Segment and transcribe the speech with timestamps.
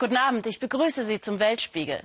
[0.00, 2.00] Guten Abend, ich begrüße Sie zum Weltspiegel.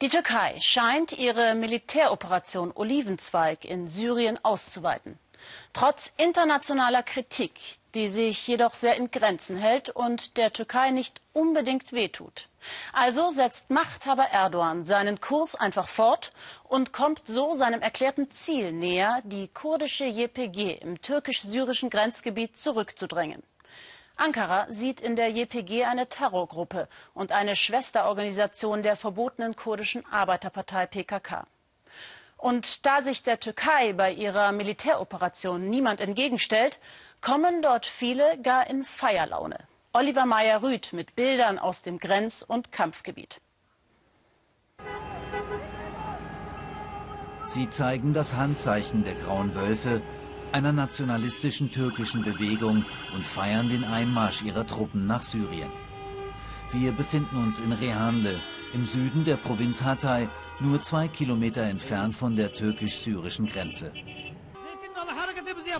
[0.00, 5.18] Die Türkei scheint ihre Militäroperation Olivenzweig in Syrien auszuweiten.
[5.74, 7.52] Trotz internationaler Kritik,
[7.94, 12.48] die sich jedoch sehr in Grenzen hält und der Türkei nicht unbedingt wehtut.
[12.94, 16.30] Also setzt Machthaber Erdogan seinen Kurs einfach fort
[16.64, 23.42] und kommt so seinem erklärten Ziel näher, die kurdische JPG im türkisch-syrischen Grenzgebiet zurückzudrängen.
[24.16, 31.46] Ankara sieht in der JPG eine Terrorgruppe und eine Schwesterorganisation der verbotenen kurdischen Arbeiterpartei PKK.
[32.36, 36.80] Und da sich der Türkei bei ihrer Militäroperation niemand entgegenstellt,
[37.20, 39.58] kommen dort viele gar in Feierlaune.
[39.92, 43.40] Oliver Meyer-Rüth mit Bildern aus dem Grenz- und Kampfgebiet.
[47.44, 50.00] Sie zeigen das Handzeichen der Grauen Wölfe,
[50.54, 52.84] einer nationalistischen türkischen Bewegung
[53.14, 55.70] und feiern den Einmarsch ihrer Truppen nach Syrien.
[56.70, 58.38] Wir befinden uns in Rehanle,
[58.72, 60.28] im Süden der Provinz Hatay,
[60.60, 63.92] nur zwei Kilometer entfernt von der türkisch-syrischen Grenze.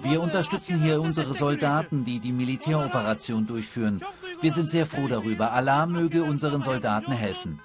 [0.03, 4.03] Wir unterstützen hier unsere Soldaten, die die Militäroperation durchführen.
[4.41, 5.53] Wir sind sehr froh darüber.
[5.53, 7.61] Allah möge unseren Soldaten helfen.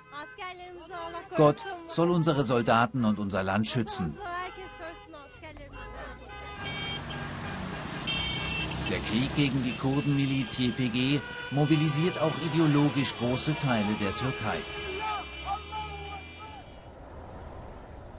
[1.36, 4.18] Gott soll unsere Soldaten und unser Land schützen.
[8.90, 14.58] Der Krieg gegen die Kurdenmiliz YPG mobilisiert auch ideologisch große Teile der Türkei.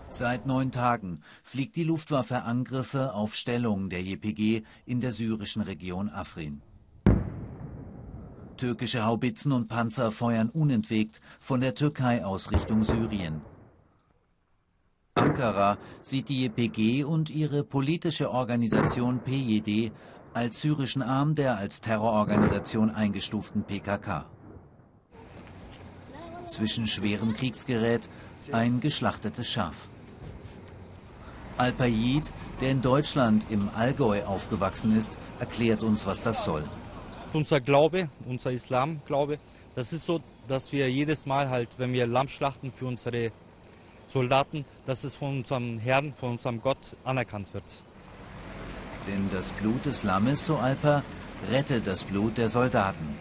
[0.08, 6.08] Seit neun Tagen fliegt die Luftwaffe Angriffe auf Stellungen der JPG in der syrischen Region
[6.08, 6.62] Afrin.
[8.56, 13.42] Türkische Haubitzen und Panzer feuern unentwegt von der Türkei aus Richtung Syrien.
[15.14, 19.92] Ankara sieht die JPG und ihre politische Organisation PJD
[20.34, 24.24] als syrischen Arm der als Terrororganisation eingestuften PKK.
[26.48, 28.08] Zwischen schwerem Kriegsgerät
[28.52, 29.88] ein geschlachtetes Schaf.
[31.58, 32.30] Al-Payid,
[32.60, 36.64] der in Deutschland im Allgäu aufgewachsen ist, erklärt uns, was das soll.
[37.32, 39.38] Unser Glaube, unser Islamglaube,
[39.74, 43.32] das ist so, dass wir jedes Mal halt, wenn wir Lamm schlachten für unsere
[44.08, 47.64] Soldaten, dass es von unserem Herrn, von unserem Gott anerkannt wird.
[49.06, 51.02] Denn das Blut des Lammes, so Alpa,
[51.50, 53.16] rettet das Blut der Soldaten.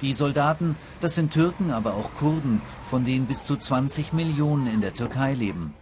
[0.00, 4.80] Die Soldaten, das sind Türken, aber auch Kurden, von denen bis zu 20 Millionen in
[4.80, 5.74] der Türkei leben.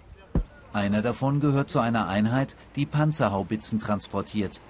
[0.73, 4.61] Einer davon gehört zu einer Einheit, die Panzerhaubitzen transportiert.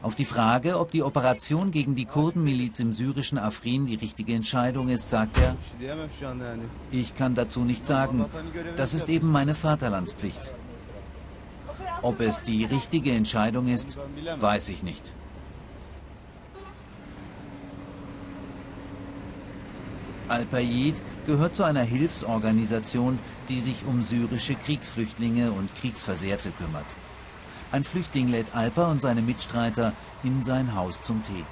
[0.00, 4.88] Auf die Frage, ob die Operation gegen die Kurdenmiliz im syrischen Afrin die richtige Entscheidung
[4.88, 5.56] ist, sagt er,
[6.92, 8.24] ich kann dazu nichts sagen.
[8.76, 10.52] Das ist eben meine Vaterlandspflicht.
[12.02, 13.96] Ob es die richtige Entscheidung ist,
[14.40, 15.12] weiß ich nicht.
[20.28, 26.84] Al-Payid gehört zu einer Hilfsorganisation, die sich um syrische Kriegsflüchtlinge und Kriegsversehrte kümmert.
[27.72, 29.92] Ein Flüchtling lädt Alpa und seine Mitstreiter
[30.22, 31.44] in sein Haus zum Tee.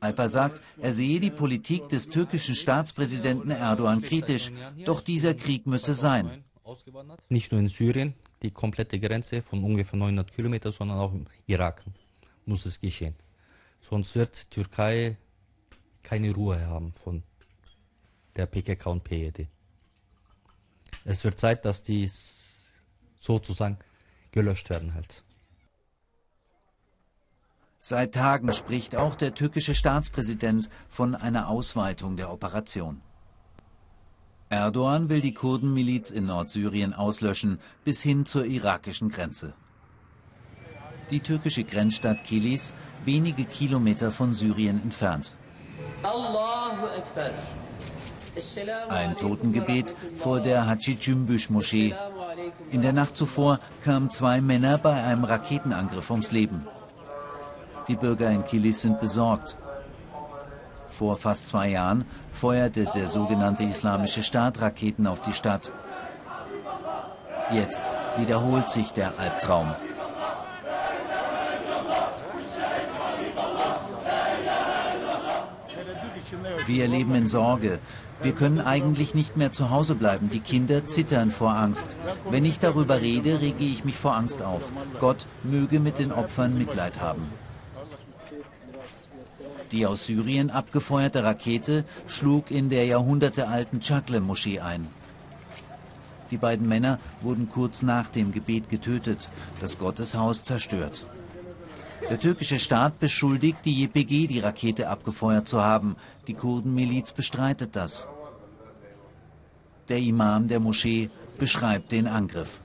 [0.00, 4.50] Alpa sagt, er sehe die Politik des türkischen Staatspräsidenten Erdogan kritisch,
[4.84, 6.44] doch dieser Krieg müsse sein.
[7.28, 11.82] Nicht nur in Syrien, die komplette Grenze von ungefähr 900 Kilometern, sondern auch im Irak
[12.46, 13.14] muss es geschehen.
[13.80, 15.16] Sonst wird Türkei
[16.02, 17.22] keine Ruhe haben von
[18.36, 19.46] der PKK und PED.
[21.04, 22.10] Es wird Zeit, dass die
[23.20, 23.78] sozusagen
[24.32, 25.22] gelöscht werden halt.
[27.78, 33.00] Seit Tagen spricht auch der türkische Staatspräsident von einer Ausweitung der Operation.
[34.50, 39.52] Erdogan will die Kurdenmiliz in Nordsyrien auslöschen, bis hin zur irakischen Grenze.
[41.12, 42.74] Die türkische Grenzstadt Kilis,
[43.04, 45.32] wenige Kilometer von Syrien entfernt.
[48.88, 51.94] Ein Totengebet vor der Haji Cümbüş Moschee.
[52.72, 56.66] In der Nacht zuvor kamen zwei Männer bei einem Raketenangriff ums Leben.
[57.86, 59.56] Die Bürger in Kilis sind besorgt.
[60.90, 65.72] Vor fast zwei Jahren feuerte der sogenannte Islamische Staat Raketen auf die Stadt.
[67.52, 67.82] Jetzt
[68.18, 69.72] wiederholt sich der Albtraum.
[76.66, 77.78] Wir leben in Sorge.
[78.22, 80.28] Wir können eigentlich nicht mehr zu Hause bleiben.
[80.30, 81.96] Die Kinder zittern vor Angst.
[82.28, 84.70] Wenn ich darüber rede, rege ich mich vor Angst auf.
[84.98, 87.22] Gott möge mit den Opfern Mitleid haben.
[89.72, 94.88] Die aus Syrien abgefeuerte Rakete schlug in der jahrhundertealten Chakle-Moschee ein.
[96.30, 99.28] Die beiden Männer wurden kurz nach dem Gebet getötet,
[99.60, 101.04] das Gotteshaus zerstört.
[102.08, 105.96] Der türkische Staat beschuldigt die JPG, die Rakete abgefeuert zu haben.
[106.26, 108.08] Die Kurdenmiliz bestreitet das.
[109.88, 112.60] Der Imam der Moschee beschreibt den Angriff.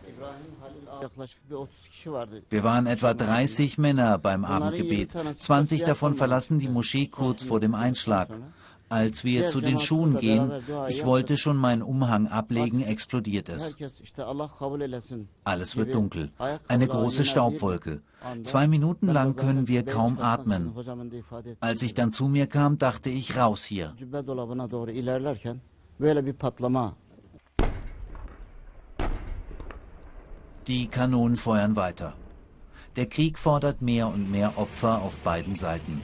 [2.50, 5.16] Wir waren etwa 30 Männer beim Abendgebet.
[5.36, 8.30] 20 davon verlassen die Moschee kurz vor dem Einschlag.
[8.88, 10.52] Als wir zu den Schuhen gehen,
[10.90, 13.76] ich wollte schon meinen Umhang ablegen, explodiert es.
[15.44, 16.32] Alles wird dunkel.
[16.68, 18.02] Eine große Staubwolke.
[18.44, 20.74] Zwei Minuten lang können wir kaum atmen.
[21.60, 23.94] Als ich dann zu mir kam, dachte ich, raus hier.
[30.68, 32.16] Die Kanonen feuern weiter.
[32.96, 36.02] Der Krieg fordert mehr und mehr Opfer auf beiden Seiten.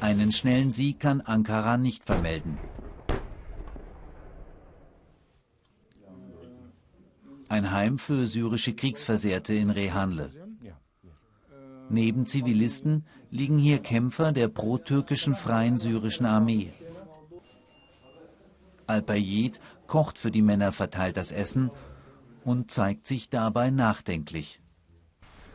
[0.00, 2.58] Einen schnellen Sieg kann Ankara nicht vermelden.
[7.48, 10.30] Ein Heim für syrische Kriegsversehrte in Rehanle.
[11.88, 16.72] Neben Zivilisten liegen hier Kämpfer der pro-türkischen Freien Syrischen Armee.
[18.88, 21.70] Al-Bayid kocht für die Männer, verteilt das Essen
[22.44, 24.60] und zeigt sich dabei nachdenklich.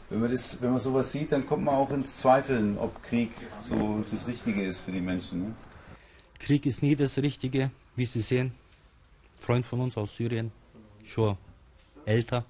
[0.09, 3.31] Wenn man, das, wenn man sowas sieht, dann kommt man auch ins Zweifeln, ob Krieg
[3.59, 5.41] so das Richtige ist für die Menschen.
[5.41, 5.55] Ne?
[6.37, 8.53] Krieg ist nie das Richtige, wie Sie sehen.
[9.39, 10.51] Freund von uns aus Syrien,
[11.03, 11.37] schon
[12.05, 12.45] älter,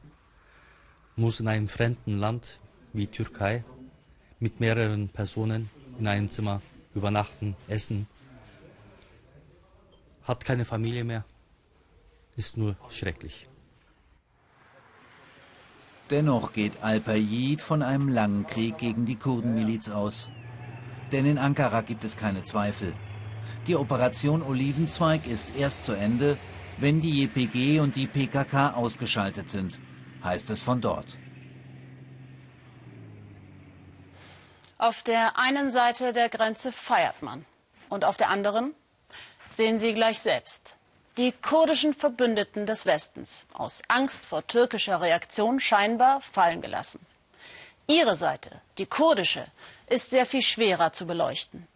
[1.15, 2.59] muss in einem fremden Land
[2.93, 3.63] wie Türkei
[4.39, 6.61] mit mehreren Personen in einem Zimmer
[6.93, 8.07] übernachten, essen,
[10.23, 11.23] hat keine Familie mehr,
[12.35, 13.45] ist nur schrecklich.
[16.11, 20.29] Dennoch geht Al-Payid von einem langen Krieg gegen die Kurdenmiliz aus.
[21.11, 22.93] Denn in Ankara gibt es keine Zweifel.
[23.65, 26.37] Die Operation Olivenzweig ist erst zu Ende,
[26.77, 29.79] wenn die JPG und die PKK ausgeschaltet sind,
[30.23, 31.17] heißt es von dort.
[34.77, 37.45] Auf der einen Seite der Grenze feiert man
[37.89, 38.75] und auf der anderen
[39.49, 40.77] sehen Sie gleich selbst
[41.17, 46.99] die kurdischen Verbündeten des Westens aus Angst vor türkischer Reaktion scheinbar fallen gelassen.
[47.87, 49.45] Ihre Seite, die kurdische,
[49.87, 51.67] ist sehr viel schwerer zu beleuchten.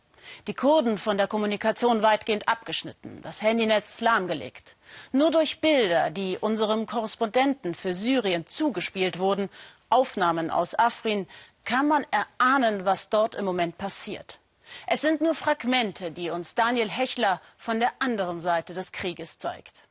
[0.48, 4.76] Die Kurden von der Kommunikation weitgehend abgeschnitten, das Handynetz lahmgelegt.
[5.12, 9.50] Nur durch Bilder, die unserem Korrespondenten für Syrien zugespielt wurden,
[9.90, 11.28] Aufnahmen aus Afrin,
[11.64, 14.39] kann man erahnen, was dort im Moment passiert.
[14.88, 19.88] Es sind nur Fragmente, die uns Daniel Hechler von der anderen Seite des Krieges zeigt.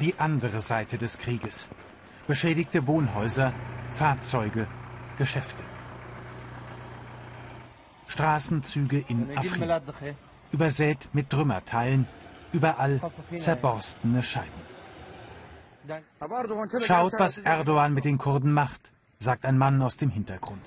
[0.00, 1.68] Die andere Seite des Krieges.
[2.26, 3.52] Beschädigte Wohnhäuser,
[3.94, 4.66] Fahrzeuge,
[5.16, 5.62] Geschäfte.
[8.06, 9.80] Straßenzüge in Afrin.
[10.50, 12.06] Übersät mit Trümmerteilen,
[12.52, 13.00] überall
[13.36, 14.62] zerborstene Scheiben.
[16.80, 20.62] Schaut, was Erdogan mit den Kurden macht, sagt ein Mann aus dem Hintergrund.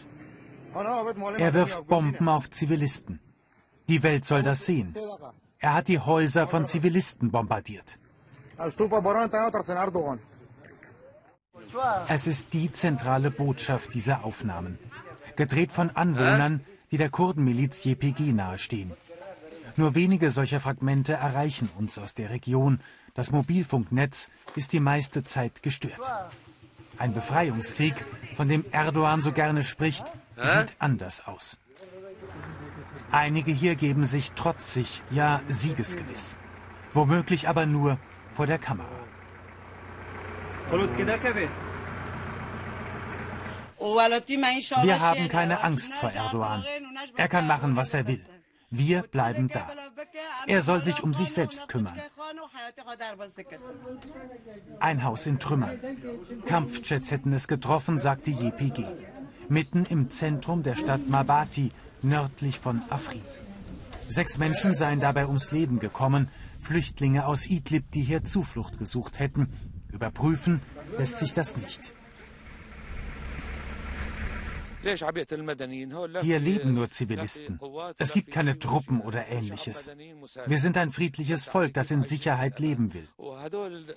[0.73, 3.19] Er wirft Bomben auf Zivilisten.
[3.89, 4.95] Die Welt soll das sehen.
[5.59, 7.99] Er hat die Häuser von Zivilisten bombardiert.
[12.07, 14.77] Es ist die zentrale Botschaft dieser Aufnahmen.
[15.35, 18.93] Gedreht von Anwohnern, die der Kurdenmiliz JPG nahestehen.
[19.77, 22.81] Nur wenige solcher Fragmente erreichen uns aus der Region.
[23.13, 26.01] Das Mobilfunknetz ist die meiste Zeit gestört.
[26.97, 30.11] Ein Befreiungskrieg, von dem Erdogan so gerne spricht,
[30.43, 31.57] sieht anders aus.
[33.11, 36.37] Einige hier geben sich trotzig, ja siegesgewiss.
[36.93, 37.97] Womöglich aber nur
[38.33, 38.87] vor der Kamera.
[44.83, 46.63] Wir haben keine Angst vor Erdogan.
[47.17, 48.25] Er kann machen, was er will.
[48.69, 49.69] Wir bleiben da.
[50.47, 51.99] Er soll sich um sich selbst kümmern.
[54.79, 55.79] Ein Haus in Trümmern.
[56.45, 58.85] Kampfjets hätten es getroffen, sagt die JPG
[59.51, 63.21] mitten im Zentrum der Stadt Mabati, nördlich von Afrin.
[64.09, 66.29] Sechs Menschen seien dabei ums Leben gekommen,
[66.59, 69.49] Flüchtlinge aus Idlib, die hier Zuflucht gesucht hätten.
[69.91, 70.61] Überprüfen
[70.97, 71.93] lässt sich das nicht.
[76.21, 77.59] Hier leben nur Zivilisten.
[77.97, 79.91] Es gibt keine Truppen oder ähnliches.
[80.47, 83.07] Wir sind ein friedliches Volk, das in Sicherheit leben will.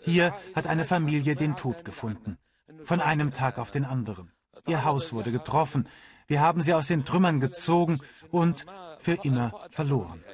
[0.02, 2.38] Hier hat eine Familie den Tod gefunden.
[2.82, 4.30] Von einem Tag auf den anderen.
[4.66, 5.87] Ihr Haus wurde getroffen.
[6.26, 8.64] Wir haben sie aus den Trümmern gezogen und
[8.99, 10.25] für immer verloren.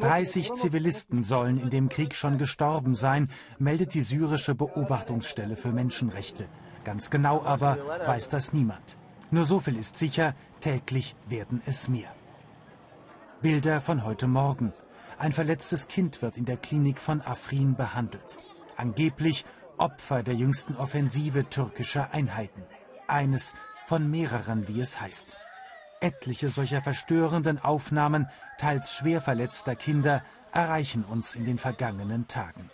[0.00, 6.46] 30 Zivilisten sollen in dem Krieg schon gestorben sein, meldet die syrische Beobachtungsstelle für Menschenrechte.
[6.84, 8.98] Ganz genau aber weiß das niemand.
[9.30, 12.12] Nur so viel ist sicher, täglich werden es mehr.
[13.40, 14.72] Bilder von heute Morgen.
[15.18, 18.38] Ein verletztes Kind wird in der Klinik von Afrin behandelt.
[18.76, 19.44] Angeblich
[19.76, 22.62] Opfer der jüngsten Offensive türkischer Einheiten
[23.08, 23.54] eines
[23.86, 25.36] von mehreren, wie es heißt.
[26.00, 30.22] Etliche solcher verstörenden Aufnahmen, teils schwer verletzter Kinder,
[30.52, 32.70] erreichen uns in den vergangenen Tagen.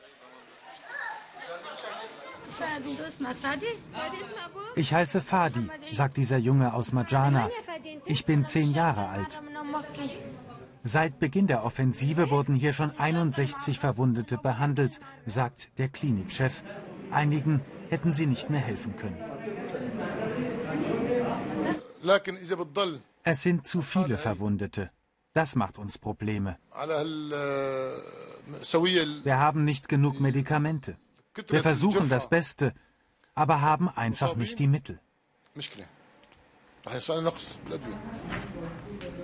[4.77, 7.49] Ich heiße Fadi, sagt dieser Junge aus Majana.
[8.05, 9.43] Ich bin zehn Jahre alt.
[10.83, 16.63] Seit Beginn der Offensive wurden hier schon 61 Verwundete behandelt, sagt der Klinikchef.
[17.11, 19.17] Einigen hätten sie nicht mehr helfen können.
[23.23, 24.91] Es sind zu viele Verwundete.
[25.33, 26.57] Das macht uns Probleme.
[29.25, 30.97] Wir haben nicht genug Medikamente.
[31.49, 32.75] Wir versuchen das Beste,
[33.35, 35.01] aber haben einfach nicht die Mittel.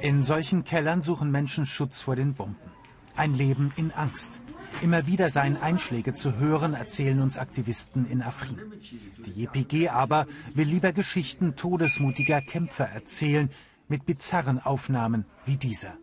[0.01, 2.71] In solchen Kellern suchen Menschen Schutz vor den Bomben.
[3.17, 4.41] Ein Leben in Angst.
[4.83, 8.59] Immer wieder seien Einschläge zu hören, erzählen uns Aktivisten in Afrin.
[9.27, 13.51] Die JPG aber will lieber Geschichten todesmutiger Kämpfer erzählen,
[13.89, 15.95] mit bizarren Aufnahmen wie dieser.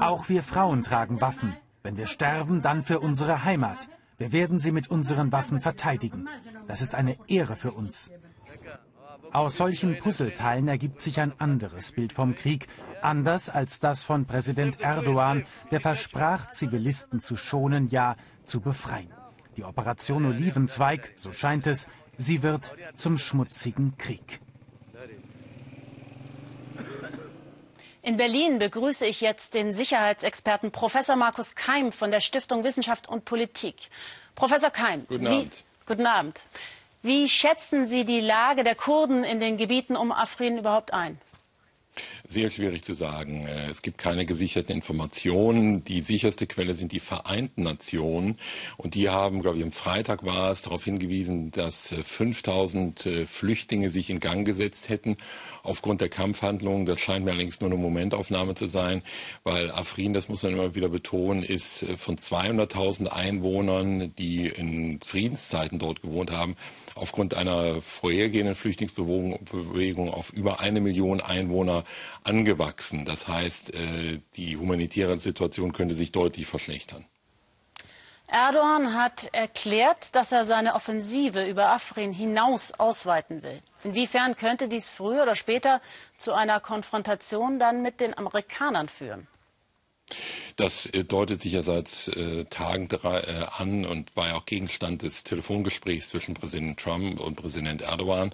[0.00, 1.56] Auch wir Frauen tragen Waffen.
[1.82, 3.88] Wenn wir sterben, dann für unsere Heimat.
[4.18, 6.28] Wir werden sie mit unseren Waffen verteidigen.
[6.66, 8.10] Das ist eine Ehre für uns.
[9.32, 12.66] Aus solchen Puzzleteilen ergibt sich ein anderes Bild vom Krieg,
[13.02, 19.12] anders als das von Präsident Erdogan, der versprach, Zivilisten zu schonen, ja zu befreien.
[19.56, 24.40] Die Operation Olivenzweig, so scheint es, sie wird zum schmutzigen Krieg.
[28.02, 33.24] In Berlin begrüße ich jetzt den Sicherheitsexperten Professor Markus Keim von der Stiftung Wissenschaft und
[33.24, 33.88] Politik.
[34.36, 35.06] Professor Keim.
[35.08, 35.56] Guten Abend.
[35.56, 36.42] Wie, guten Abend.
[37.02, 41.20] Wie schätzen Sie die Lage der Kurden in den Gebieten um Afrin überhaupt ein?
[42.24, 43.46] Sehr schwierig zu sagen.
[43.46, 45.84] Äh, es gibt keine gesicherten Informationen.
[45.84, 48.38] Die sicherste Quelle sind die Vereinten Nationen.
[48.76, 53.26] Und die haben, glaube ich, am Freitag war es, darauf hingewiesen, dass 5000 äh, äh,
[53.26, 55.16] Flüchtlinge sich in Gang gesetzt hätten
[55.62, 56.86] aufgrund der Kampfhandlungen.
[56.86, 59.02] Das scheint mir allerdings nur eine Momentaufnahme zu sein,
[59.44, 65.78] weil Afrin, das muss man immer wieder betonen, ist von 200.000 Einwohnern, die in Friedenszeiten
[65.78, 66.56] dort gewohnt haben,
[66.94, 71.84] aufgrund einer vorhergehenden Flüchtlingsbewegung auf über eine Million Einwohner
[72.24, 73.04] angewachsen.
[73.04, 77.04] Das heißt, äh, die humanitäre Situation könnte sich deutlich verschlechtern.
[78.28, 83.62] Erdogan hat erklärt, dass er seine Offensive über Afrin hinaus ausweiten will.
[83.84, 85.80] Inwiefern könnte dies früher oder später
[86.16, 89.28] zu einer Konfrontation dann mit den Amerikanern führen?
[90.56, 95.02] Das äh, deutet sich ja seit äh, Tagen äh, an und war ja auch Gegenstand
[95.02, 98.32] des Telefongesprächs zwischen Präsident Trump und Präsident Erdogan.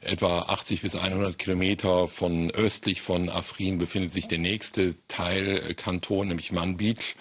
[0.00, 6.52] Etwa 80 bis 100 Kilometer von östlich von Afrin befindet sich der nächste Teilkanton, nämlich
[6.52, 7.16] Manbij,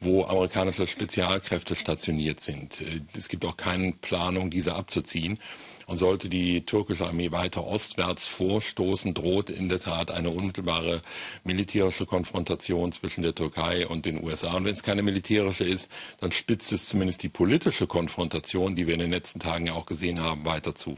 [0.00, 2.80] wo amerikanische Spezialkräfte stationiert sind.
[2.80, 5.38] Äh, es gibt auch keine Planung, diese abzuziehen.
[5.86, 11.02] Und sollte die türkische Armee weiter ostwärts vorstoßen, droht in der Tat eine unmittelbare
[11.42, 14.56] militärische Konfrontation zwischen der Türkei und den USA.
[14.56, 15.90] Und wenn es keine militärische ist,
[16.20, 19.86] dann spitzt es zumindest die politische Konfrontation, die wir in den letzten Tagen ja auch
[19.86, 20.96] gesehen haben, weiter zu.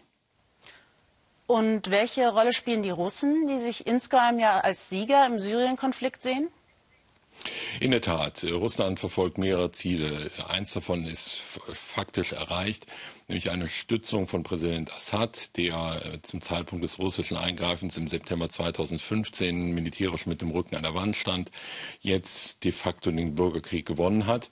[1.46, 6.48] Und welche Rolle spielen die Russen, die sich insgeheim ja als Sieger im Syrien-Konflikt sehen?
[7.80, 10.30] In der Tat, Russland verfolgt mehrere Ziele.
[10.48, 12.86] Eins davon ist faktisch erreicht,
[13.28, 18.48] nämlich eine Stützung von Präsident Assad, der äh, zum Zeitpunkt des russischen Eingreifens im September
[18.48, 21.50] 2015 militärisch mit dem Rücken an der Wand stand,
[22.00, 24.50] jetzt de facto den Bürgerkrieg gewonnen hat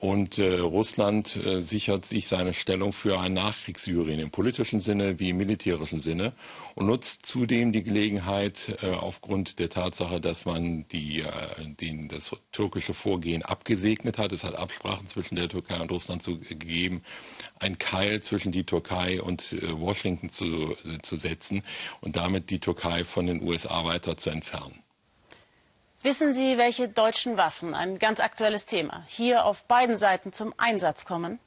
[0.00, 5.28] und äh, Russland äh, sichert sich seine Stellung für ein Nachkriegssyrien im politischen Sinne wie
[5.28, 6.32] im militärischen Sinne
[6.74, 11.26] und nutzt zudem die Gelegenheit, äh, aufgrund der Tatsache, dass man die, äh,
[11.80, 16.38] den, das türkische Vorgehen abgesegnet hat, es hat Absprachen zwischen der Türkei und Russland zu,
[16.38, 17.02] gegeben,
[17.58, 21.62] ein Keil zwischen die Türkei und äh, Washington zu, äh, zu setzen
[22.00, 24.78] und damit die Türkei von den USA weiter zu entfernen.
[26.02, 31.04] Wissen Sie, welche deutschen Waffen, ein ganz aktuelles Thema, hier auf beiden Seiten zum Einsatz
[31.04, 31.38] kommen?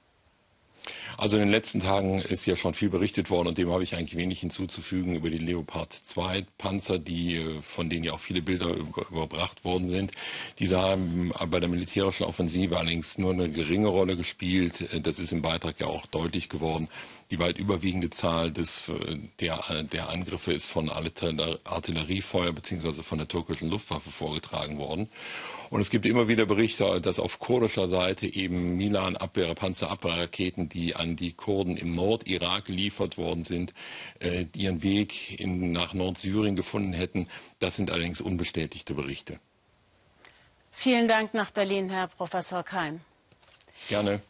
[1.17, 3.95] Also in den letzten Tagen ist ja schon viel berichtet worden und dem habe ich
[3.95, 8.41] eigentlich wenig hinzuzufügen über die Leopard 2 Panzer, die, äh, von denen ja auch viele
[8.41, 8.67] Bilder
[9.09, 10.11] überbracht worden sind.
[10.59, 14.81] Diese haben bei der militärischen Offensive allerdings nur eine geringe Rolle gespielt.
[14.93, 16.89] Äh, das ist im Beitrag ja auch deutlich geworden.
[17.33, 19.59] Die weit überwiegende Zahl des, äh, der,
[19.91, 23.01] der Angriffe ist von Artilleriefeuer bzw.
[23.01, 25.09] von der türkischen Luftwaffe vorgetragen worden.
[25.71, 31.15] Und es gibt immer wieder Berichte, dass auf kurdischer Seite eben Milan-Abwehr, Panzerabwehrraketen, die an
[31.15, 33.73] die Kurden im Nordirak geliefert worden sind,
[34.19, 37.27] äh, ihren Weg in, nach Nordsyrien gefunden hätten.
[37.57, 39.39] Das sind allerdings unbestätigte Berichte.
[40.71, 43.01] Vielen Dank nach Berlin, Herr Professor Keim.
[43.89, 44.21] Gerne.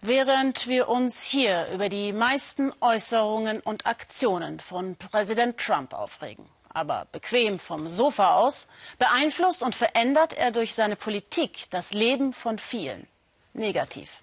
[0.00, 7.08] Während wir uns hier über die meisten Äußerungen und Aktionen von Präsident Trump aufregen, aber
[7.10, 8.68] bequem vom Sofa aus,
[9.00, 13.08] beeinflusst und verändert er durch seine Politik das Leben von vielen.
[13.54, 14.22] Negativ.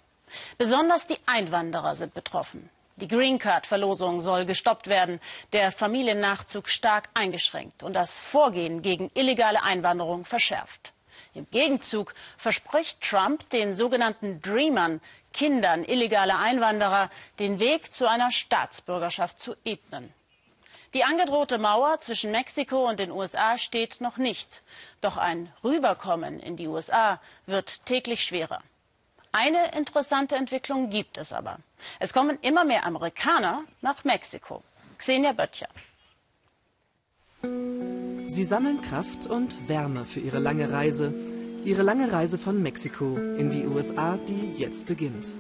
[0.58, 2.70] Besonders die Einwanderer sind betroffen.
[2.96, 5.20] Die Green Card-Verlosung soll gestoppt werden,
[5.52, 10.94] der Familiennachzug stark eingeschränkt und das Vorgehen gegen illegale Einwanderung verschärft.
[11.34, 15.02] Im Gegenzug verspricht Trump den sogenannten Dreamern
[15.34, 20.14] Kindern illegaler Einwanderer den Weg zu einer Staatsbürgerschaft zu ebnen.
[20.94, 24.62] Die angedrohte Mauer zwischen Mexiko und den USA steht noch nicht.
[25.02, 28.62] Doch ein Rüberkommen in die USA wird täglich schwerer.
[29.34, 31.58] Eine interessante Entwicklung gibt es aber.
[32.00, 34.64] Es kommen immer mehr Amerikaner nach Mexiko.
[34.98, 35.68] Xenia Böttcher.
[38.28, 41.14] Sie sammeln Kraft und Wärme für ihre lange Reise
[41.66, 45.34] Ihre lange Reise von Mexiko in die USA, die jetzt beginnt.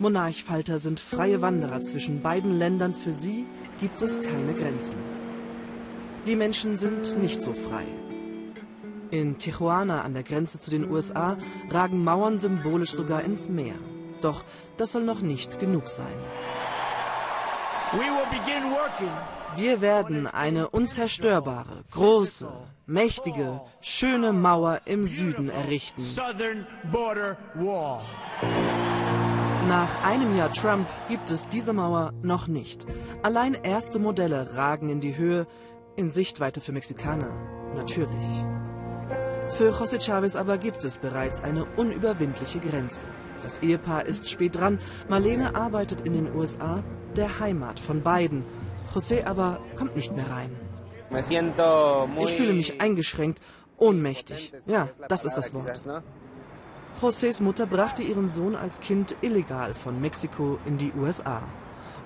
[0.00, 2.92] Monarchfalter sind freie Wanderer zwischen beiden Ländern.
[2.92, 3.46] Für sie
[3.78, 4.96] gibt es keine Grenzen.
[6.26, 7.84] Die Menschen sind nicht so frei.
[9.12, 11.38] In Tijuana an der Grenze zu den USA
[11.70, 13.76] ragen Mauern symbolisch sogar ins Meer.
[14.22, 14.42] Doch
[14.76, 16.18] das soll noch nicht genug sein.
[17.92, 22.48] We will begin working wir werden eine unzerstörbare, große,
[22.86, 26.02] mächtige, schöne Mauer im Süden errichten.
[29.68, 32.86] Nach einem Jahr Trump gibt es diese Mauer noch nicht.
[33.22, 35.46] Allein erste Modelle ragen in die Höhe,
[35.96, 37.30] in Sichtweite für Mexikaner,
[37.74, 38.44] natürlich.
[39.50, 43.04] Für José Chávez aber gibt es bereits eine unüberwindliche Grenze.
[43.42, 44.78] Das Ehepaar ist spät dran.
[45.08, 46.82] Marlene arbeitet in den USA,
[47.16, 48.44] der Heimat von beiden,
[48.94, 50.56] José aber kommt nicht mehr rein.
[51.12, 53.40] Ich fühle mich eingeschränkt,
[53.76, 54.52] ohnmächtig.
[54.66, 55.80] Ja, das ist das Wort.
[57.00, 61.42] Josés Mutter brachte ihren Sohn als Kind illegal von Mexiko in die USA.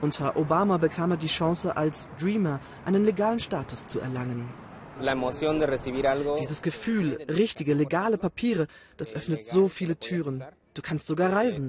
[0.00, 4.48] Unter Obama bekam er die Chance, als Dreamer einen legalen Status zu erlangen.
[6.38, 8.66] Dieses Gefühl, richtige, legale Papiere,
[8.97, 10.44] das öffnet so viele Türen.
[10.75, 11.68] Du kannst sogar reisen.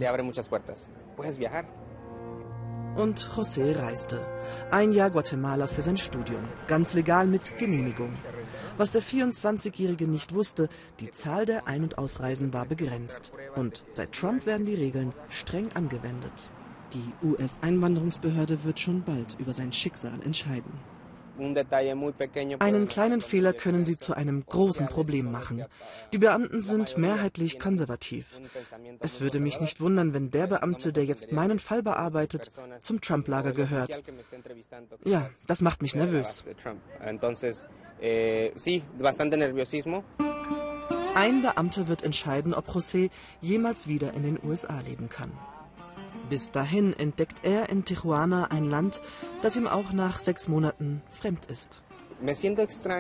[2.96, 4.26] Und José reiste.
[4.72, 6.44] Ein Jahr Guatemala für sein Studium.
[6.68, 8.14] Ganz legal mit Genehmigung.
[8.78, 10.70] Was der 24-Jährige nicht wusste,
[11.02, 13.34] die Zahl der Ein- und Ausreisen war begrenzt.
[13.56, 16.50] Und seit Trump werden die Regeln streng angewendet.
[16.94, 20.72] Die US-Einwanderungsbehörde wird schon bald über sein Schicksal entscheiden.
[22.60, 25.66] Einen kleinen Fehler können sie zu einem großen Problem machen.
[26.14, 28.40] Die Beamten sind mehrheitlich konservativ.
[29.00, 33.52] Es würde mich nicht wundern, wenn der Beamte, der jetzt meinen Fall bearbeitet, zum Trump-Lager
[33.52, 34.02] gehört.
[35.04, 36.46] Ja, das macht mich nervös.
[38.02, 38.52] Eh,
[41.16, 43.10] Ein Beamter wird entscheiden, ob José
[43.42, 45.32] jemals wieder in den USA leben kann.
[46.30, 49.02] Bis dahin entdeckt er in Tijuana ein Land,
[49.42, 51.84] das ihm auch nach sechs Monaten fremd ist.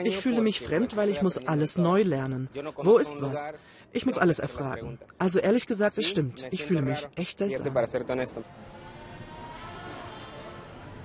[0.04, 2.50] Ich fühle mich fremd, weil ich muss alles neu lernen.
[2.76, 3.54] Wo ist was?
[3.92, 5.00] Ich muss alles erfragen.
[5.18, 6.46] Also ehrlich gesagt, es stimmt.
[6.52, 7.74] Ich fühle mich echt seltsam.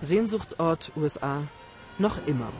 [0.01, 1.43] Sehnsuchtsort USA
[1.99, 2.53] noch immer.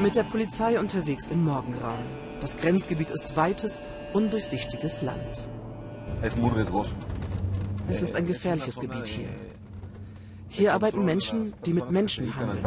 [0.00, 2.06] Mit der Polizei unterwegs im Morgengrauen.
[2.40, 3.80] Das Grenzgebiet ist weites,
[4.14, 5.42] undurchsichtiges Land.
[7.88, 9.28] Es ist ein gefährliches Gebiet hier.
[10.48, 12.64] Hier arbeiten Menschen, die mit Menschen handeln.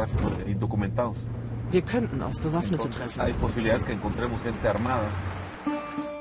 [1.70, 3.20] Wir könnten auf Bewaffnete treffen.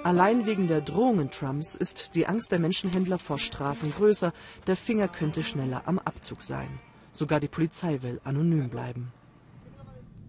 [0.03, 4.33] Allein wegen der Drohungen Trumps ist die Angst der Menschenhändler vor Strafen größer.
[4.65, 6.79] Der Finger könnte schneller am Abzug sein.
[7.11, 9.11] Sogar die Polizei will anonym bleiben.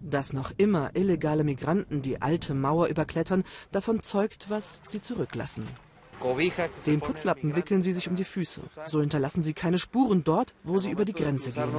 [0.01, 5.65] Dass noch immer illegale Migranten die alte Mauer überklettern, davon zeugt, was sie zurücklassen.
[6.85, 8.61] Den Putzlappen wickeln sie sich um die Füße.
[8.85, 11.71] So hinterlassen sie keine Spuren dort, wo sie über die Grenze gehen.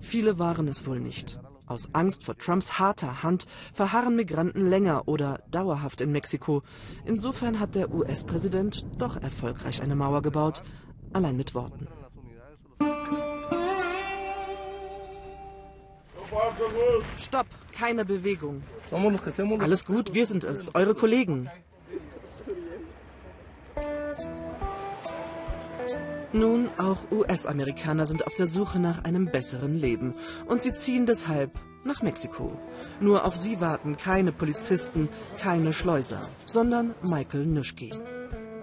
[0.00, 1.38] Viele waren es wohl nicht.
[1.66, 6.62] Aus Angst vor Trumps harter Hand verharren Migranten länger oder dauerhaft in Mexiko.
[7.04, 10.62] Insofern hat der US-Präsident doch erfolgreich eine Mauer gebaut,
[11.12, 11.86] allein mit Worten.
[17.18, 18.62] Stopp, keine Bewegung.
[19.58, 21.50] Alles gut, wir sind es, eure Kollegen.
[26.32, 30.14] Nun, auch US-Amerikaner sind auf der Suche nach einem besseren Leben
[30.46, 32.52] und sie ziehen deshalb nach Mexiko.
[33.00, 37.90] Nur auf sie warten keine Polizisten, keine Schleuser, sondern Michael Nuschke.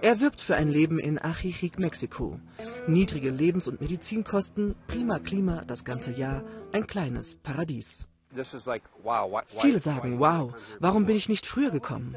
[0.00, 2.38] Er wirbt für ein Leben in Ajijic, Mexiko.
[2.86, 8.06] Niedrige Lebens- und Medizinkosten, prima Klima das ganze Jahr, ein kleines Paradies.
[9.60, 12.14] Viele sagen, wow, warum bin ich nicht früher gekommen?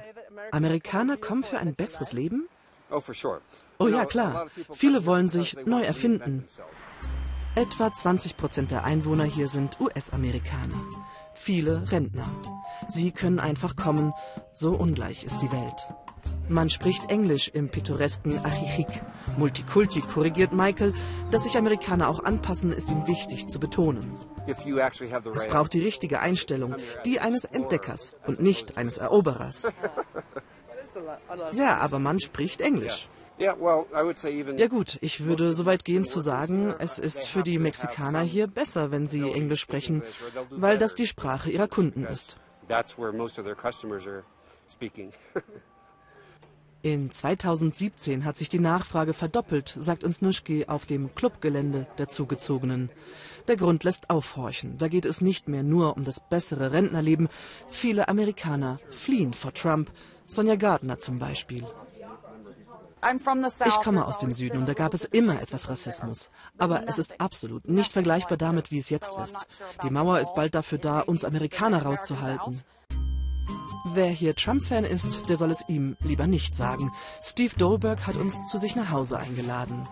[0.51, 2.47] Amerikaner kommen für ein besseres Leben?
[3.79, 4.47] Oh ja, klar.
[4.71, 6.45] Viele wollen sich neu erfinden.
[7.55, 10.79] Etwa 20 Prozent der Einwohner hier sind US-Amerikaner.
[11.33, 12.29] Viele Rentner.
[12.89, 14.13] Sie können einfach kommen,
[14.53, 15.87] so ungleich ist die Welt.
[16.49, 19.01] Man spricht Englisch im pittoresken Achichik.
[19.37, 20.93] Multikulti korrigiert Michael,
[21.31, 24.17] dass sich Amerikaner auch anpassen, ist ihm wichtig zu betonen.
[24.45, 29.71] Es braucht die richtige Einstellung, die eines Entdeckers und nicht eines Eroberers.
[31.53, 33.07] Ja, aber man spricht Englisch.
[33.39, 38.47] Ja gut, ich würde so weit gehen zu sagen, es ist für die Mexikaner hier
[38.47, 40.03] besser, wenn sie Englisch sprechen,
[40.49, 42.35] weil das die Sprache ihrer Kunden ist.
[46.81, 52.89] In 2017 hat sich die Nachfrage verdoppelt, sagt uns Nuschki auf dem Clubgelände der Zugezogenen.
[53.49, 54.77] Der Grund lässt aufhorchen.
[54.77, 57.27] Da geht es nicht mehr nur um das bessere Rentnerleben.
[57.67, 59.91] Viele Amerikaner fliehen vor Trump.
[60.27, 61.65] Sonja Gardner zum Beispiel.
[63.65, 66.29] Ich komme aus dem Süden und da gab es immer etwas Rassismus.
[66.57, 69.47] Aber es ist absolut nicht vergleichbar damit, wie es jetzt ist.
[69.83, 72.61] Die Mauer ist bald dafür da, uns Amerikaner rauszuhalten.
[73.85, 76.91] Wer hier Trump-Fan ist, der soll es ihm lieber nicht sagen.
[77.23, 79.87] Steve Dolberg hat uns zu sich nach Hause eingeladen.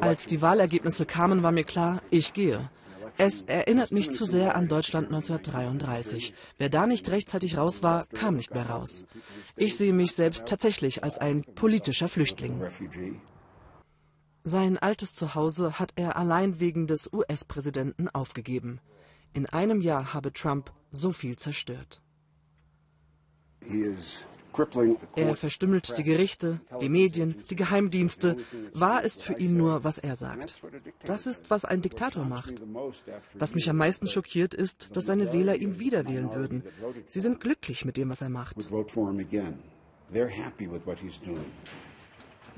[0.00, 2.68] Als die Wahlergebnisse kamen, war mir klar, ich gehe.
[3.22, 6.32] Es erinnert mich zu sehr an Deutschland 1933.
[6.56, 9.04] Wer da nicht rechtzeitig raus war, kam nicht mehr raus.
[9.56, 12.62] Ich sehe mich selbst tatsächlich als ein politischer Flüchtling.
[14.42, 18.80] Sein altes Zuhause hat er allein wegen des US-Präsidenten aufgegeben.
[19.34, 22.00] In einem Jahr habe Trump so viel zerstört.
[25.16, 28.36] Er verstümmelt die Gerichte, die Medien, die Geheimdienste.
[28.74, 30.60] Wahr ist für ihn nur, was er sagt.
[31.04, 32.54] Das ist, was ein Diktator macht.
[33.34, 36.64] Was mich am meisten schockiert, ist, dass seine Wähler ihn wieder wählen würden.
[37.06, 38.56] Sie sind glücklich mit dem, was er macht.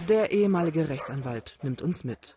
[0.08, 2.36] Der ehemalige Rechtsanwalt nimmt uns mit.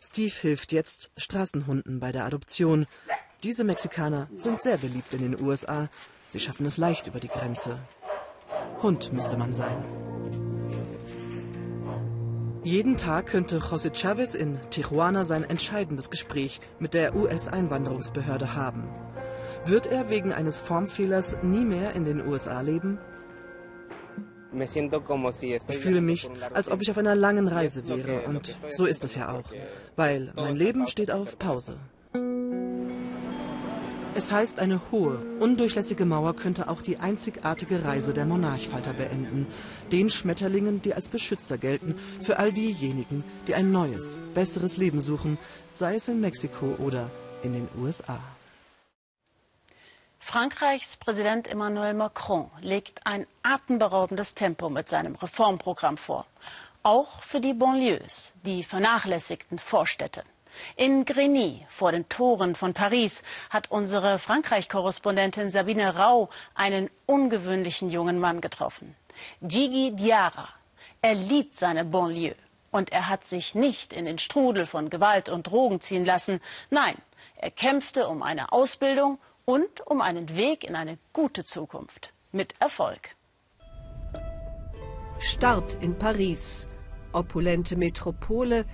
[0.00, 2.86] Steve hilft jetzt Straßenhunden bei der Adoption.
[3.42, 5.88] Diese Mexikaner sind sehr beliebt in den USA.
[6.28, 7.78] Sie schaffen es leicht über die Grenze.
[8.82, 9.84] Hund müsste man sein.
[12.64, 18.88] Jeden Tag könnte José Chavez in Tijuana sein entscheidendes Gespräch mit der US-Einwanderungsbehörde haben.
[19.64, 22.98] Wird er wegen eines Formfehlers nie mehr in den USA leben?
[24.54, 29.14] Ich fühle mich, als ob ich auf einer langen Reise wäre und so ist es
[29.14, 29.50] ja auch,
[29.96, 31.78] weil mein Leben steht auf Pause.
[34.14, 39.46] Es heißt, eine hohe, undurchlässige Mauer könnte auch die einzigartige Reise der Monarchfalter beenden.
[39.90, 45.38] Den Schmetterlingen, die als Beschützer gelten für all diejenigen, die ein neues, besseres Leben suchen,
[45.72, 47.10] sei es in Mexiko oder
[47.42, 48.20] in den USA.
[50.18, 56.26] Frankreichs Präsident Emmanuel Macron legt ein atemberaubendes Tempo mit seinem Reformprogramm vor.
[56.82, 60.22] Auch für die Banlieues, die vernachlässigten Vorstädte.
[60.76, 68.18] In Grigny, vor den Toren von Paris, hat unsere Frankreich-Korrespondentin Sabine Rau einen ungewöhnlichen jungen
[68.18, 68.96] Mann getroffen.
[69.40, 70.48] Gigi Diarra.
[71.00, 72.36] Er liebt seine Banlieue.
[72.70, 76.40] Und er hat sich nicht in den Strudel von Gewalt und Drogen ziehen lassen.
[76.70, 76.96] Nein,
[77.36, 82.12] er kämpfte um eine Ausbildung und um einen Weg in eine gute Zukunft.
[82.30, 83.14] Mit Erfolg.
[85.20, 86.66] Start in Paris.
[87.12, 88.64] Opulente Metropole,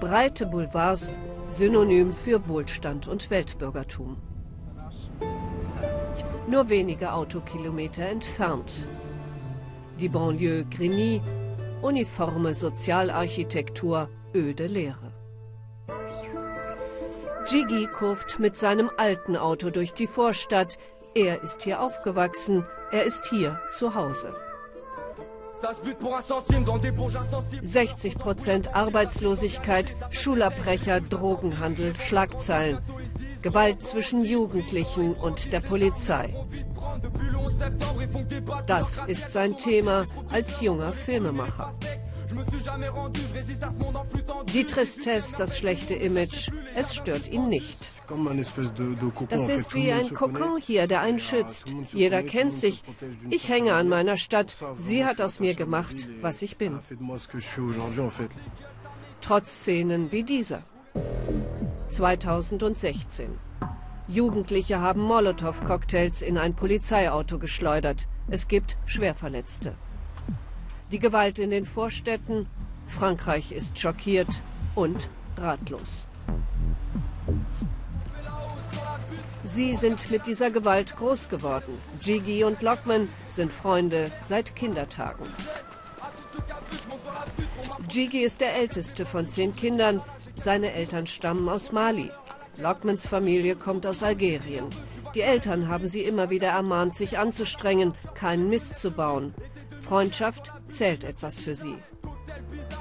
[0.00, 4.16] breite Boulevards, Synonym für Wohlstand und Weltbürgertum.
[6.48, 8.86] Nur wenige Autokilometer entfernt.
[9.98, 11.20] Die Banlieue Grigny,
[11.82, 15.12] uniforme Sozialarchitektur, öde Leere.
[17.50, 20.78] Gigi kurft mit seinem alten Auto durch die Vorstadt.
[21.14, 24.34] Er ist hier aufgewachsen, er ist hier zu Hause.
[27.62, 32.78] 60 Prozent Arbeitslosigkeit, Schulabbrecher, Drogenhandel, Schlagzeilen.
[33.42, 36.34] Gewalt zwischen Jugendlichen und der Polizei.
[38.66, 41.72] Das ist sein Thema als junger Filmemacher.
[44.52, 47.97] Die Tristesse, das schlechte Image, es stört ihn nicht.
[49.28, 51.74] Das ist wie ein Kokon hier, der einen schützt.
[51.92, 52.82] Jeder kennt sich.
[53.28, 54.56] Ich hänge an meiner Stadt.
[54.78, 56.78] Sie hat aus mir gemacht, was ich bin.
[59.20, 60.62] Trotz Szenen wie dieser.
[61.90, 63.30] 2016.
[64.08, 68.08] Jugendliche haben Molotow-Cocktails in ein Polizeiauto geschleudert.
[68.28, 69.74] Es gibt Schwerverletzte.
[70.92, 72.46] Die Gewalt in den Vorstädten.
[72.86, 74.42] Frankreich ist schockiert
[74.74, 76.08] und ratlos.
[79.48, 81.78] Sie sind mit dieser Gewalt groß geworden.
[82.00, 85.24] Gigi und Lockman sind Freunde seit Kindertagen.
[87.90, 90.02] Jigi ist der älteste von zehn Kindern.
[90.36, 92.10] Seine Eltern stammen aus Mali.
[92.58, 94.66] Lockmans Familie kommt aus Algerien.
[95.14, 99.34] Die Eltern haben sie immer wieder ermahnt, sich anzustrengen, keinen Mist zu bauen.
[99.80, 101.78] Freundschaft zählt etwas für sie.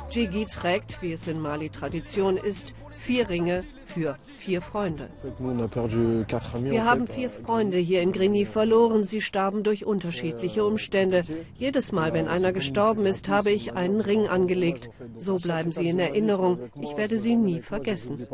[0.10, 5.10] Jigi trägt, wie es in Mali Tradition ist, vier Ringe für vier Freunde.
[5.38, 9.04] Wir haben vier Freunde hier in Grigny verloren.
[9.04, 11.24] Sie starben durch unterschiedliche Umstände.
[11.56, 14.90] Jedes Mal, wenn einer gestorben ist, habe ich einen Ring angelegt.
[15.18, 16.60] So bleiben sie in Erinnerung.
[16.82, 18.28] Ich werde sie nie vergessen.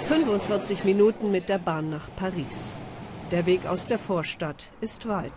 [0.00, 2.78] 45 Minuten mit der Bahn nach Paris.
[3.30, 5.32] Der Weg aus der Vorstadt ist weit.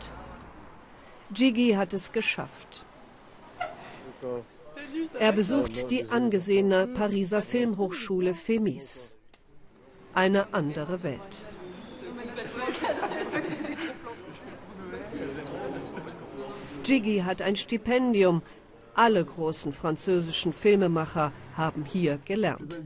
[1.31, 2.83] Gigi hat es geschafft.
[5.19, 9.15] Er besucht die angesehene Pariser Filmhochschule FEMIS.
[10.13, 11.45] Eine andere Welt.
[16.83, 18.41] Gigi hat ein Stipendium.
[18.93, 22.79] Alle großen französischen Filmemacher haben hier gelernt.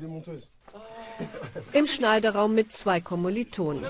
[1.73, 3.85] Im Schneideraum mit zwei Kommilitonen.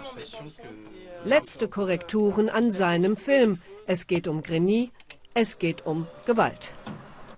[1.23, 3.61] Letzte Korrekturen an seinem Film.
[3.85, 4.91] Es geht um Greny,
[5.33, 6.73] es geht um Gewalt.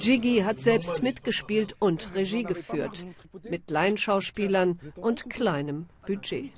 [0.00, 3.06] Jiggy hat selbst mitgespielt und Regie geführt,
[3.42, 6.52] mit Laienschauspielern und kleinem Budget.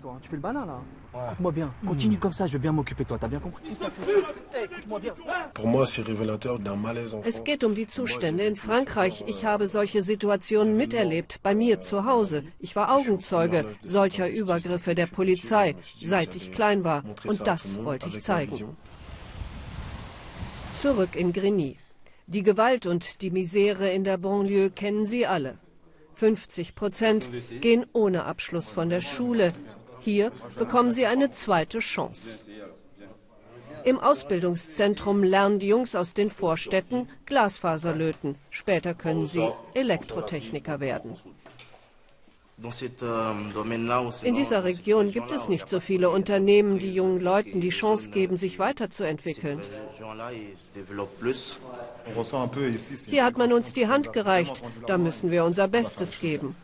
[7.22, 9.24] Es geht um die Zustände in Frankreich.
[9.26, 12.44] Ich habe solche Situationen miterlebt, bei mir zu Hause.
[12.58, 17.02] Ich war Augenzeuge solcher Übergriffe der Polizei, seit ich klein war.
[17.24, 18.76] Und das wollte ich zeigen.
[20.74, 21.78] Zurück in Grigny.
[22.28, 25.58] Die Gewalt und die Misere in der Banlieue kennen Sie alle.
[26.14, 29.52] 50 Prozent gehen ohne Abschluss von der Schule.
[30.00, 32.46] Hier bekommen sie eine zweite Chance.
[33.84, 38.36] Im Ausbildungszentrum lernen die Jungs aus den Vorstädten Glasfaser löten.
[38.50, 41.16] Später können sie Elektrotechniker werden.
[44.22, 48.38] In dieser Region gibt es nicht so viele Unternehmen, die jungen Leuten die Chance geben,
[48.38, 49.60] sich weiterzuentwickeln.
[53.06, 56.56] Hier hat man uns die Hand gereicht, da müssen wir unser Bestes geben.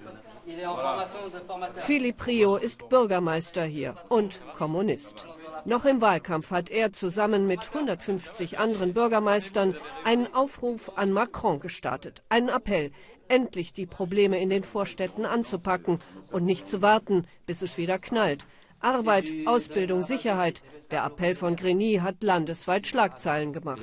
[1.74, 5.26] Philipp Rio ist Bürgermeister hier und Kommunist.
[5.64, 12.24] Noch im Wahlkampf hat er zusammen mit 150 anderen Bürgermeistern einen Aufruf an Macron gestartet,
[12.28, 12.90] einen Appell,
[13.32, 15.98] endlich die Probleme in den Vorstädten anzupacken
[16.30, 18.44] und nicht zu warten, bis es wieder knallt.
[18.78, 20.62] Arbeit, Ausbildung, Sicherheit.
[20.90, 23.80] Der Appell von Grigny hat landesweit Schlagzeilen gemacht.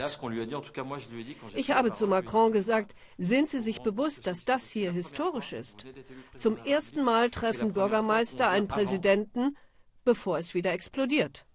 [1.55, 5.85] Ich habe zu Macron gesagt, sind Sie sich bewusst, dass das hier historisch ist?
[6.37, 9.57] Zum ersten Mal treffen Bürgermeister einen Präsidenten,
[10.03, 11.45] bevor es wieder explodiert.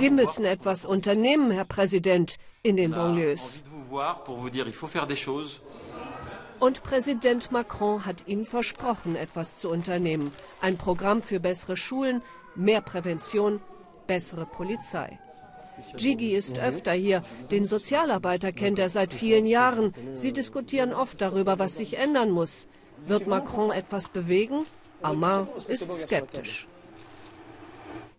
[0.00, 3.60] Sie müssen etwas unternehmen, Herr Präsident, in den Banlieues.
[6.60, 10.32] Und Präsident Macron hat ihnen versprochen, etwas zu unternehmen.
[10.60, 12.22] Ein Programm für bessere Schulen,
[12.54, 13.60] mehr Prävention,
[14.06, 15.18] bessere Polizei.
[15.96, 17.22] Gigi ist öfter hier.
[17.50, 19.94] Den Sozialarbeiter kennt er seit vielen Jahren.
[20.14, 22.66] Sie diskutieren oft darüber, was sich ändern muss.
[23.06, 24.66] Wird Macron etwas bewegen?
[25.02, 26.66] Armand ist skeptisch.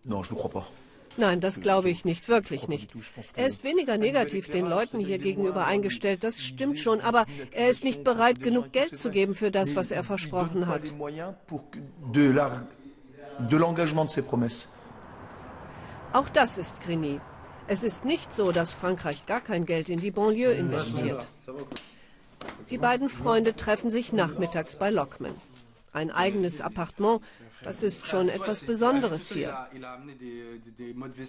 [0.04, 0.79] Non, je ne crois pas.
[1.20, 2.94] Nein, das glaube ich nicht, wirklich nicht.
[3.36, 7.84] Er ist weniger negativ den Leuten hier gegenüber eingestellt, das stimmt schon, aber er ist
[7.84, 10.80] nicht bereit, genug Geld zu geben für das, was er versprochen hat.
[16.14, 17.20] Auch das ist Grigny.
[17.66, 21.26] Es ist nicht so, dass Frankreich gar kein Geld in die Banlieue investiert.
[22.70, 25.34] Die beiden Freunde treffen sich nachmittags bei Lockman.
[25.92, 27.20] Ein eigenes Appartement,
[27.64, 29.66] das ist schon etwas Besonderes hier.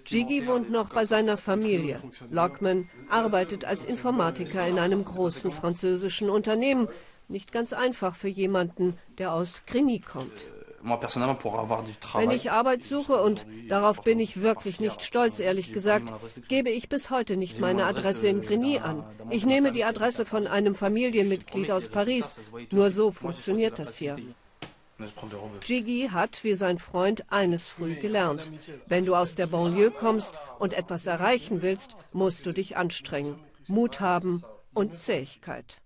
[0.05, 2.01] Gigi wohnt noch bei seiner Familie.
[2.29, 6.87] Lockman arbeitet als Informatiker in einem großen französischen Unternehmen.
[7.27, 10.47] Nicht ganz einfach für jemanden, der aus Grigny kommt.
[10.83, 16.11] Wenn ich Arbeit suche, und darauf bin ich wirklich nicht stolz, ehrlich gesagt,
[16.47, 19.03] gebe ich bis heute nicht meine Adresse in Grigny an.
[19.29, 22.37] Ich nehme die Adresse von einem Familienmitglied aus Paris.
[22.71, 24.17] Nur so funktioniert das hier.
[25.61, 28.49] Gigi hat, wie sein Freund, eines früh gelernt.
[28.87, 33.99] Wenn du aus der Banlieue kommst und etwas erreichen willst, musst du dich anstrengen, Mut
[33.99, 35.81] haben und Zähigkeit.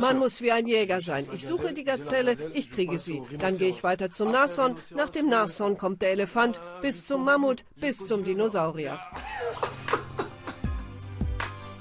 [0.00, 1.26] Man muss wie ein Jäger sein.
[1.32, 3.22] Ich suche die Gazelle, ich kriege sie.
[3.38, 4.76] Dann gehe ich weiter zum Nashorn.
[4.94, 9.00] Nach dem Nashorn kommt der Elefant, bis zum Mammut, bis zum Dinosaurier.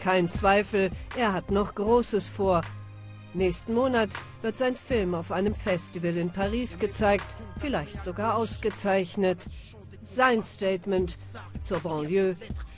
[0.02, 2.62] Kein Zweifel, er hat noch Großes vor.
[3.34, 4.10] Nächsten Monat
[4.42, 7.24] wird sein Film auf einem Festival in Paris gezeigt,
[7.62, 9.40] vielleicht sogar ausgezeichnet.
[10.04, 11.16] Sein Statement
[11.64, 12.36] zur Banlieue,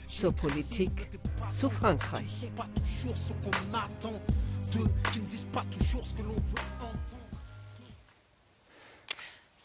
[0.08, 1.08] zur Politik,
[1.52, 2.48] zu Frankreich.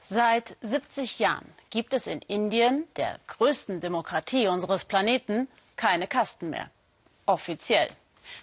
[0.02, 6.72] Seit 70 Jahren gibt es in Indien, der größten Demokratie unseres Planeten, keine Kasten mehr.
[7.28, 7.90] Offiziell.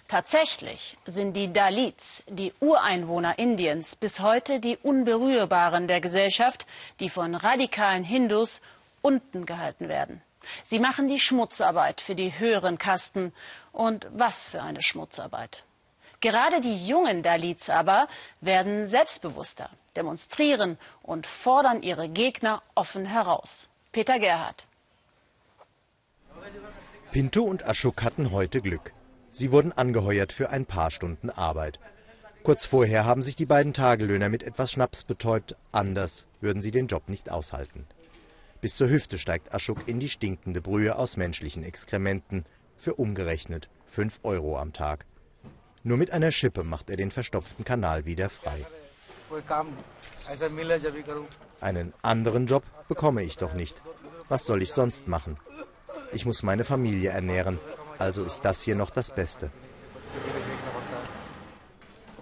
[0.07, 6.65] Tatsächlich sind die Dalits, die Ureinwohner Indiens, bis heute die Unberührbaren der Gesellschaft,
[6.99, 8.61] die von radikalen Hindus
[9.01, 10.21] unten gehalten werden.
[10.63, 13.33] Sie machen die Schmutzarbeit für die höheren Kasten.
[13.71, 15.63] Und was für eine Schmutzarbeit.
[16.19, 18.07] Gerade die jungen Dalits aber
[18.41, 23.67] werden selbstbewusster, demonstrieren und fordern ihre Gegner offen heraus.
[23.91, 24.65] Peter Gerhardt.
[27.11, 28.93] Pinto und Aschuk hatten heute Glück.
[29.37, 31.79] Sie wurden angeheuert für ein paar Stunden Arbeit.
[32.41, 35.55] Kurz vorher haben sich die beiden Tagelöhner mit etwas Schnaps betäubt.
[35.71, 37.85] Anders würden sie den Job nicht aushalten.
[38.61, 42.45] Bis zur Hüfte steigt Aschuk in die stinkende Brühe aus menschlichen Exkrementen.
[42.77, 45.05] Für umgerechnet 5 Euro am Tag.
[45.83, 48.65] Nur mit einer Schippe macht er den verstopften Kanal wieder frei.
[51.61, 53.79] Einen anderen Job bekomme ich doch nicht.
[54.29, 55.37] Was soll ich sonst machen?
[56.11, 57.59] Ich muss meine Familie ernähren,
[57.99, 59.51] also ist das hier noch das Beste.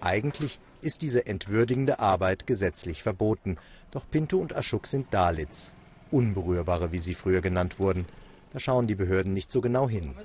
[0.02, 3.58] Eigentlich ist diese entwürdigende Arbeit gesetzlich verboten,
[3.92, 5.74] doch Pinto und Aschuk sind Dalits,
[6.12, 8.06] Unberührbare, wie sie früher genannt wurden.
[8.54, 10.16] Da schauen die Behörden nicht so genau hin.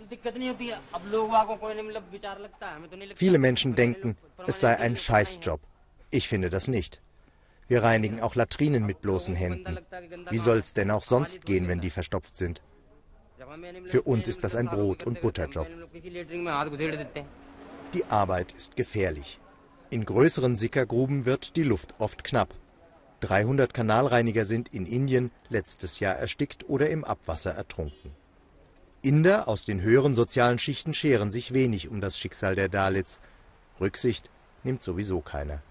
[3.14, 5.60] Viele Menschen denken, es sei ein Scheißjob.
[6.10, 7.00] Ich finde das nicht.
[7.66, 9.78] Wir reinigen auch Latrinen mit bloßen Händen.
[10.30, 12.62] Wie soll es denn auch sonst gehen, wenn die verstopft sind?
[13.86, 15.66] Für uns ist das ein Brot- und Butterjob.
[17.94, 19.40] Die Arbeit ist gefährlich.
[19.90, 22.54] In größeren Sickergruben wird die Luft oft knapp.
[23.20, 28.12] 300 Kanalreiniger sind in Indien letztes Jahr erstickt oder im Abwasser ertrunken.
[29.02, 33.18] Inder aus den höheren sozialen Schichten scheren sich wenig um das Schicksal der Dalits.
[33.80, 34.30] Rücksicht
[34.62, 35.62] nimmt sowieso keiner.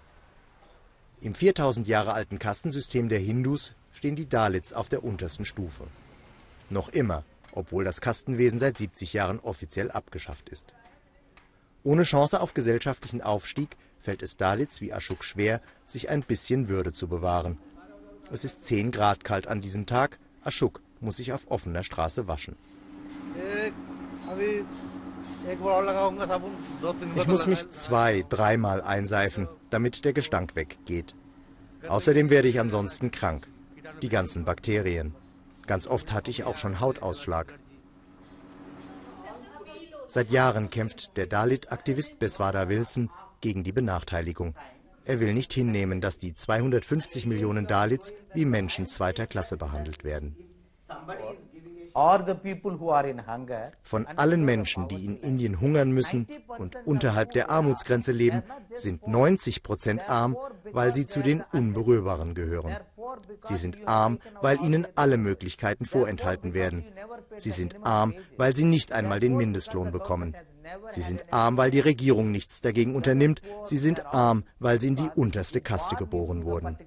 [1.22, 5.86] Im 4000 Jahre alten Kastensystem der Hindus stehen die Dalits auf der untersten Stufe.
[6.70, 10.73] Noch immer obwohl das Kastenwesen seit 70 Jahren offiziell abgeschafft ist.
[11.83, 16.93] Ohne Chance auf gesellschaftlichen Aufstieg fällt es Dalits wie Aschuk schwer, sich ein bisschen Würde
[16.93, 17.57] zu bewahren.
[18.31, 20.19] Es ist 10 Grad kalt an diesem Tag.
[20.43, 22.55] Aschuk muss sich auf offener Straße waschen.
[27.15, 31.15] Ich muss mich zwei, dreimal einseifen, damit der Gestank weggeht.
[31.88, 33.47] Außerdem werde ich ansonsten krank.
[34.01, 35.15] Die ganzen Bakterien.
[35.69, 37.53] Ganz oft hatte ich auch schon Hautausschlag.
[40.08, 44.55] Seit Jahren kämpft der Dalit-Aktivist Beswada Wilson gegen die Benachteiligung.
[45.05, 50.36] Er will nicht hinnehmen, dass die 250 Millionen Dalits wie Menschen zweiter Klasse behandelt werden.
[53.84, 58.43] Von allen Menschen, die in Indien hungern müssen und unterhalb der Armutsgrenze leben,
[58.75, 60.38] sind 90 Prozent arm,
[60.71, 62.78] weil sie zu den Unberührbaren gehören.
[63.43, 66.86] Sie sind arm, weil ihnen alle Möglichkeiten vorenthalten werden.
[67.38, 70.36] Sie sind arm, weil sie nicht einmal den Mindestlohn bekommen.
[70.89, 73.41] Sie sind arm, weil die Regierung nichts dagegen unternimmt.
[73.63, 76.78] Sie sind arm, weil sie in die unterste Kaste geboren wurden.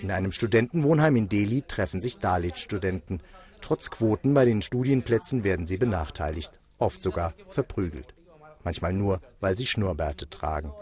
[0.00, 3.20] In einem Studentenwohnheim in Delhi treffen sich Dalit-Studenten.
[3.60, 8.14] Trotz Quoten bei den Studienplätzen werden sie benachteiligt, oft sogar verprügelt.
[8.64, 10.72] Manchmal nur, weil sie Schnurrbärte tragen.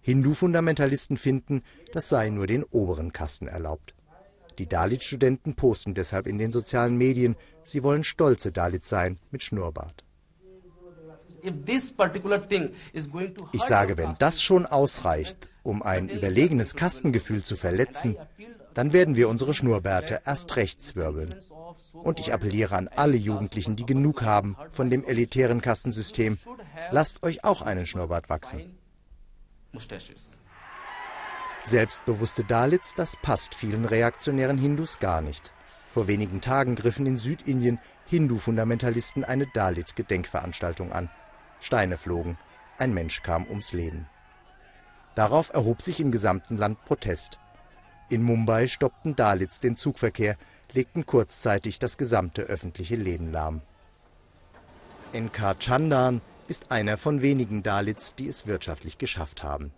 [0.00, 3.94] Hindu-Fundamentalisten finden, das sei nur den oberen Kasten erlaubt.
[4.58, 10.04] Die Dalit-Studenten posten deshalb in den sozialen Medien, sie wollen stolze Dalits sein mit Schnurrbart.
[13.52, 18.16] Ich sage, wenn das schon ausreicht, um ein überlegenes Kastengefühl zu verletzen,
[18.74, 21.34] dann werden wir unsere Schnurrbärte erst recht zwirbeln.
[21.92, 26.38] Und ich appelliere an alle Jugendlichen, die genug haben von dem elitären Kastensystem,
[26.90, 28.78] lasst euch auch einen Schnurrbart wachsen.
[31.64, 35.52] Selbstbewusste Dalits, das passt vielen reaktionären Hindus gar nicht.
[35.90, 41.10] Vor wenigen Tagen griffen in Südindien Hindu-Fundamentalisten eine Dalit-Gedenkveranstaltung an.
[41.60, 42.38] Steine flogen,
[42.78, 44.06] ein Mensch kam ums Leben.
[45.18, 47.40] Darauf erhob sich im gesamten Land Protest.
[48.08, 50.36] In Mumbai stoppten Dalits den Zugverkehr,
[50.72, 53.60] legten kurzzeitig das gesamte öffentliche Leben lahm.
[55.12, 55.56] N.K.
[55.58, 59.72] Chandan ist einer von wenigen Dalits, die es wirtschaftlich geschafft haben.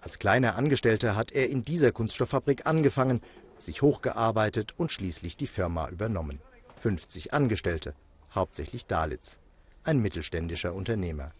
[0.00, 3.20] Als kleiner Angestellter hat er in dieser Kunststofffabrik angefangen,
[3.58, 6.40] sich hochgearbeitet und schließlich die Firma übernommen.
[6.78, 7.92] 50 Angestellte,
[8.34, 9.40] hauptsächlich Dalits.
[9.84, 11.32] ein mittelständischer Unternehmer.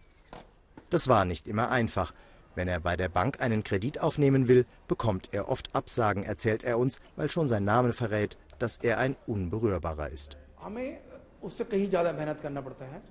[0.91, 2.13] Das war nicht immer einfach.
[2.57, 6.79] Wenn er bei der Bank einen Kredit aufnehmen will, bekommt er oft Absagen, erzählt er
[6.79, 10.39] uns, weil schon sein Name verrät, dass er ein Unberührbarer ist.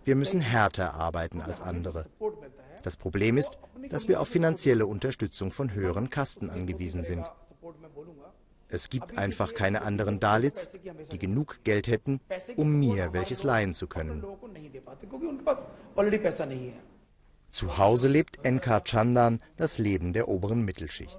[0.03, 2.05] Wir müssen härter arbeiten als andere.
[2.81, 3.57] Das Problem ist,
[3.89, 7.25] dass wir auf finanzielle Unterstützung von höheren Kasten angewiesen sind.
[8.67, 10.69] Es gibt einfach keine anderen Dalits,
[11.11, 12.19] die genug Geld hätten,
[12.55, 14.25] um mir welches leihen zu können.
[17.55, 18.81] Zu Hause lebt N.K.
[18.81, 21.17] Chandan das Leben der oberen Mittelschicht.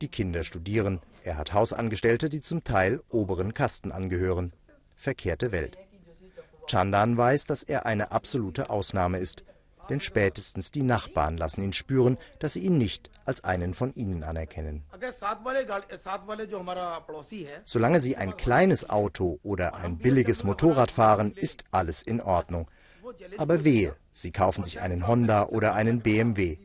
[0.00, 4.52] Die Kinder studieren, er hat Hausangestellte, die zum Teil oberen Kasten angehören.
[4.94, 5.76] Verkehrte Welt.
[6.68, 9.42] Chandan weiß, dass er eine absolute Ausnahme ist,
[9.90, 14.22] denn spätestens die Nachbarn lassen ihn spüren, dass sie ihn nicht als einen von ihnen
[14.22, 14.84] anerkennen.
[17.64, 22.68] Solange sie ein kleines Auto oder ein billiges Motorrad fahren, ist alles in Ordnung.
[23.36, 26.58] Aber wehe, sie kaufen sich einen Honda oder einen BMW.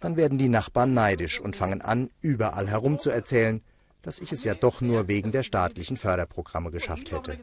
[0.00, 3.62] Dann werden die Nachbarn neidisch und fangen an, überall herum zu erzählen,
[4.02, 7.38] dass ich es ja doch nur wegen der staatlichen Förderprogramme geschafft hätte.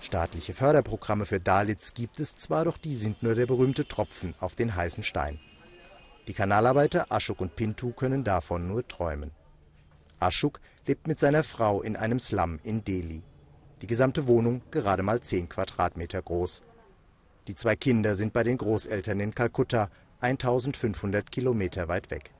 [0.00, 4.54] Staatliche Förderprogramme für Dalits gibt es zwar, doch die sind nur der berühmte Tropfen auf
[4.54, 5.40] den heißen Stein.
[6.28, 9.32] Die Kanalarbeiter Ashok und Pintu können davon nur träumen.
[10.20, 13.22] Ashok lebt mit seiner Frau in einem Slum in Delhi.
[13.80, 16.62] Die gesamte Wohnung gerade mal 10 Quadratmeter groß.
[17.46, 19.88] Die zwei Kinder sind bei den Großeltern in Kalkutta,
[20.20, 22.32] 1500 Kilometer weit weg.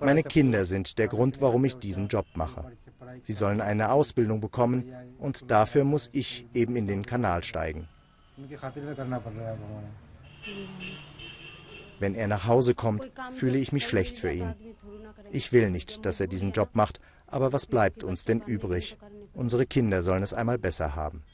[0.00, 2.72] Meine Kinder sind der Grund, warum ich diesen Job mache.
[3.22, 7.88] Sie sollen eine Ausbildung bekommen und dafür muss ich eben in den Kanal steigen.
[12.00, 14.54] Wenn er nach Hause kommt, fühle ich mich schlecht für ihn.
[15.30, 17.00] Ich will nicht, dass er diesen Job macht,
[17.32, 18.96] aber was bleibt uns denn übrig?
[19.34, 21.24] Unsere Kinder sollen es einmal besser haben.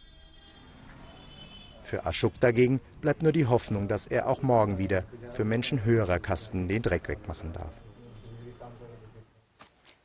[1.83, 6.19] Für Aschuk dagegen bleibt nur die Hoffnung, dass er auch morgen wieder für Menschen höherer
[6.19, 7.73] Kasten den Dreck wegmachen darf.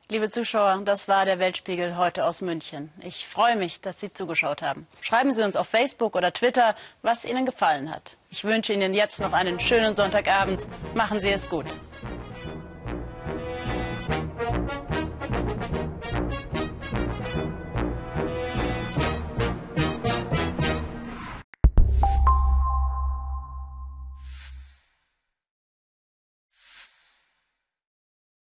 [0.10, 2.92] Liebe Zuschauer, das war der Weltspiegel heute aus München.
[3.02, 4.86] Ich freue mich, dass Sie zugeschaut haben.
[5.02, 8.18] Schreiben Sie uns auf Facebook oder Twitter, was Ihnen gefallen hat.
[8.30, 10.66] Ich wünsche Ihnen jetzt noch einen schönen Sonntagabend.
[10.94, 11.66] Machen Sie es gut.